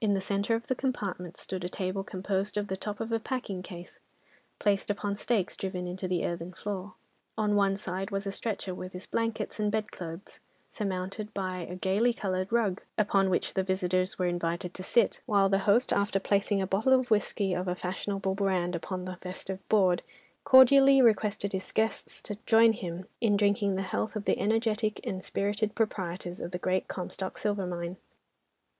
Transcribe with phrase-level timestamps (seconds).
[0.00, 3.18] In the centre of the compartment stood a table composed of the top of a
[3.18, 3.98] packing case,
[4.60, 6.94] placed upon stakes driven into the earthen floor.
[7.36, 10.38] At one side was a stretcher with his blankets and bedclothes,
[10.70, 15.48] surmounted by a gaily coloured rug, upon which the visitors were invited to sit, while
[15.48, 19.58] the host after placing a bottle of whisky of a fashionable brand upon the festive
[19.68, 20.02] board,
[20.44, 25.24] cordially requested his guests to join him in drinking the health of the energetic and
[25.24, 27.96] spirited proprietors of the Great Comstock Silver Mine.